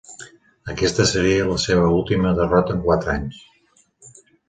Aquesta 0.73 1.05
seria 1.09 1.45
la 1.51 1.59
seva 1.65 1.93
última 1.99 2.35
derrota 2.43 2.77
en 2.79 2.85
quatre 2.91 3.17
anys. 3.21 3.47